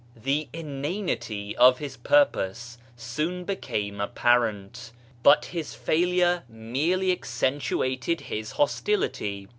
The 0.17 0.47
inanity 0.51 1.55
of 1.57 1.77
his 1.77 1.95
purpose 1.95 2.79
soon 2.97 3.43
became 3.43 4.01
apparent 4.01 4.93
But 5.21 5.45
his 5.45 5.75
failure 5.75 6.41
merely 6.49 7.11
accentuated 7.11 8.21
his 8.21 8.53
hostility. 8.53 9.47